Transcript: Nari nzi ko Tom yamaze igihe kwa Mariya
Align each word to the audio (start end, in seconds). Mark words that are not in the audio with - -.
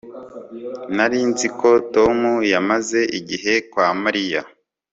Nari 0.95 1.19
nzi 1.29 1.47
ko 1.59 1.69
Tom 1.95 2.19
yamaze 2.53 2.99
igihe 3.19 3.53
kwa 3.71 3.87
Mariya 4.03 4.41